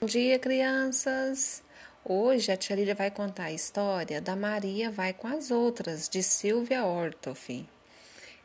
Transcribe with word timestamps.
Bom 0.00 0.06
dia, 0.06 0.38
crianças! 0.38 1.60
Hoje 2.04 2.52
a 2.52 2.56
tia 2.56 2.76
Lília 2.76 2.94
vai 2.94 3.10
contar 3.10 3.46
a 3.46 3.52
história 3.52 4.20
da 4.20 4.36
Maria 4.36 4.92
vai 4.92 5.12
com 5.12 5.26
as 5.26 5.50
outras, 5.50 6.08
de 6.08 6.22
Silvia 6.22 6.84
Ortoff. 6.84 7.68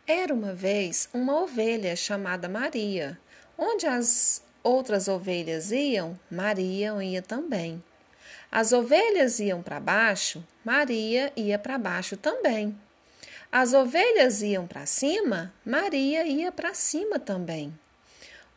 Era 0.08 0.34
uma 0.34 0.52
vez 0.52 1.08
uma 1.13 1.44
ovelha 1.44 1.96
chamada 1.96 2.50
Maria. 2.50 3.20
Onde 3.55 3.86
as 3.86 4.42
outras 4.63 5.08
ovelhas 5.08 5.71
iam, 5.71 6.20
Maria 6.28 6.92
ia 7.04 7.21
também. 7.21 7.84
As 8.52 8.72
ovelhas 8.72 9.40
iam 9.40 9.62
para 9.62 9.80
baixo, 9.80 10.44
Maria 10.66 11.32
ia 11.36 11.60
para 11.60 11.78
baixo 11.78 12.18
também. 12.18 12.76
As 13.52 13.74
ovelhas 13.76 14.42
iam 14.42 14.66
para 14.66 14.88
cima, 14.88 15.54
Maria 15.64 16.26
ia 16.26 16.52
para 16.52 16.74
cima 16.74 17.20
também. 17.20 17.72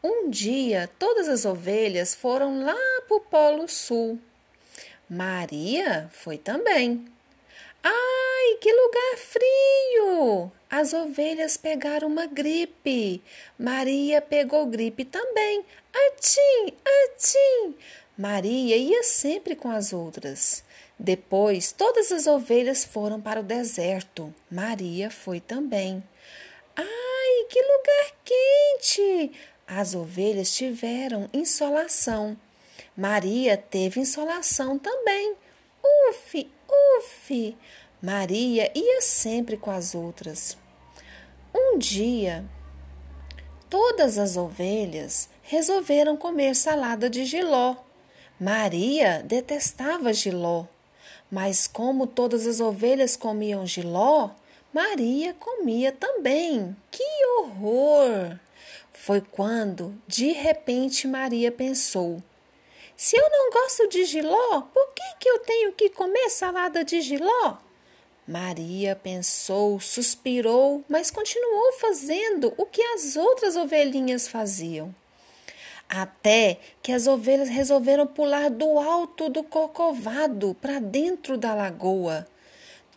Um 0.02 0.30
dia, 0.30 0.88
todas 0.98 1.28
as 1.28 1.44
ovelhas 1.44 2.14
foram 2.14 2.62
lá 2.62 3.02
para 3.08 3.16
o 3.16 3.20
Polo 3.20 3.68
Sul. 3.68 4.18
Maria 5.08 6.08
foi 6.12 6.36
também. 6.36 7.04
Ai, 7.82 8.56
que 8.60 8.72
lugar 8.72 9.16
frio! 9.16 10.52
As 10.68 10.92
ovelhas 10.92 11.56
pegaram 11.56 12.08
uma 12.08 12.26
gripe. 12.26 13.22
Maria 13.58 14.20
pegou 14.20 14.66
gripe 14.66 15.04
também. 15.04 15.64
Atim, 15.94 16.74
atim! 17.04 17.76
Maria 18.18 18.76
ia 18.76 19.02
sempre 19.02 19.54
com 19.54 19.70
as 19.70 19.92
outras. 19.92 20.64
Depois, 20.98 21.70
todas 21.72 22.10
as 22.10 22.26
ovelhas 22.26 22.84
foram 22.84 23.20
para 23.20 23.40
o 23.40 23.44
deserto. 23.44 24.34
Maria 24.50 25.10
foi 25.10 25.38
também. 25.38 26.02
Ai, 26.74 27.44
que 27.48 27.60
lugar 27.60 28.12
quente! 28.24 29.32
As 29.66 29.96
ovelhas 29.96 30.54
tiveram 30.54 31.28
insolação. 31.32 32.36
Maria 32.96 33.56
teve 33.56 33.98
insolação 33.98 34.78
também. 34.78 35.34
Ufe, 36.08 36.48
ufe! 36.98 37.56
Maria 38.00 38.70
ia 38.74 39.00
sempre 39.02 39.56
com 39.56 39.72
as 39.72 39.92
outras. 39.92 40.56
Um 41.52 41.78
dia, 41.78 42.44
todas 43.68 44.18
as 44.18 44.36
ovelhas 44.36 45.28
resolveram 45.42 46.16
comer 46.16 46.54
salada 46.54 47.10
de 47.10 47.24
giló. 47.24 47.74
Maria 48.38 49.20
detestava 49.24 50.12
giló, 50.12 50.66
mas 51.28 51.66
como 51.66 52.06
todas 52.06 52.46
as 52.46 52.60
ovelhas 52.60 53.16
comiam 53.16 53.66
giló, 53.66 54.30
Maria 54.72 55.34
comia 55.34 55.90
também. 55.90 56.76
Que 56.90 57.02
horror! 57.38 58.38
Foi 58.98 59.20
quando, 59.20 59.96
de 60.08 60.32
repente, 60.32 61.06
Maria 61.06 61.52
pensou: 61.52 62.20
Se 62.96 63.16
eu 63.16 63.30
não 63.30 63.50
gosto 63.50 63.88
de 63.88 64.04
giló, 64.04 64.62
por 64.62 64.88
que, 64.94 65.16
que 65.20 65.28
eu 65.28 65.38
tenho 65.40 65.72
que 65.72 65.90
comer 65.90 66.28
salada 66.30 66.82
de 66.82 67.00
giló? 67.00 67.58
Maria 68.26 68.96
pensou, 68.96 69.78
suspirou, 69.78 70.82
mas 70.88 71.12
continuou 71.12 71.74
fazendo 71.74 72.52
o 72.56 72.66
que 72.66 72.82
as 72.82 73.16
outras 73.16 73.54
ovelhinhas 73.54 74.26
faziam. 74.26 74.92
Até 75.88 76.58
que 76.82 76.90
as 76.90 77.06
ovelhas 77.06 77.48
resolveram 77.48 78.08
pular 78.08 78.50
do 78.50 78.76
alto 78.78 79.28
do 79.28 79.44
cocovado 79.44 80.56
para 80.60 80.80
dentro 80.80 81.38
da 81.38 81.54
lagoa. 81.54 82.26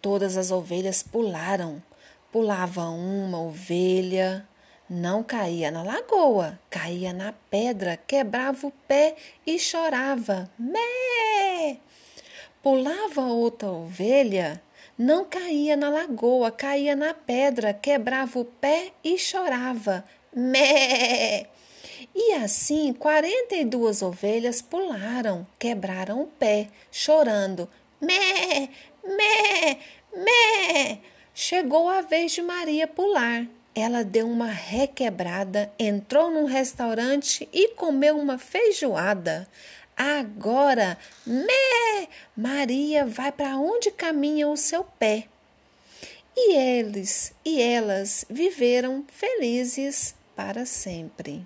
Todas 0.01 0.37
as 0.37 0.49
ovelhas 0.49 1.03
pularam. 1.03 1.83
Pulava 2.31 2.89
uma 2.89 3.39
ovelha, 3.39 4.47
não 4.89 5.21
caía 5.21 5.69
na 5.69 5.83
lagoa, 5.83 6.59
caía 6.69 7.13
na 7.13 7.31
pedra, 7.31 7.95
quebrava 7.95 8.65
o 8.65 8.71
pé 8.87 9.15
e 9.45 9.59
chorava. 9.59 10.49
Mé! 10.57 11.77
Pulava 12.63 13.21
outra 13.21 13.69
ovelha, 13.69 14.61
não 14.97 15.23
caía 15.23 15.77
na 15.77 15.89
lagoa, 15.89 16.51
caía 16.51 16.95
na 16.95 17.13
pedra, 17.13 17.71
quebrava 17.71 18.39
o 18.39 18.45
pé 18.45 18.91
e 19.03 19.17
chorava. 19.17 20.03
Mé! 20.35 21.45
E 22.15 22.33
assim 22.33 22.91
quarenta 22.91 23.55
e 23.55 23.63
duas 23.63 24.01
ovelhas 24.01 24.61
pularam, 24.61 25.45
quebraram 25.59 26.23
o 26.23 26.27
pé, 26.27 26.69
chorando. 26.91 27.69
Mé! 28.01 28.69
Mé! 29.03 29.77
Mé! 30.15 30.99
Chegou 31.33 31.87
a 31.87 32.01
vez 32.01 32.31
de 32.31 32.41
Maria 32.41 32.87
pular 32.87 33.45
ela 33.79 34.03
deu 34.03 34.29
uma 34.29 34.47
requebrada, 34.47 35.71
entrou 35.77 36.29
num 36.29 36.45
restaurante 36.45 37.47
e 37.53 37.69
comeu 37.69 38.17
uma 38.17 38.37
feijoada. 38.37 39.47
Agora, 39.95 40.97
mé, 41.25 42.07
Maria 42.35 43.05
vai 43.05 43.31
para 43.31 43.57
onde 43.57 43.91
caminha 43.91 44.47
o 44.47 44.55
seu 44.55 44.83
pé. 44.83 45.25
E 46.35 46.55
eles 46.55 47.33
e 47.43 47.61
elas 47.61 48.25
viveram 48.29 49.03
felizes 49.11 50.15
para 50.35 50.65
sempre. 50.65 51.45